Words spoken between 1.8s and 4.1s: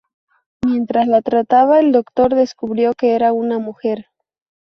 doctor descubrió que era una mujer.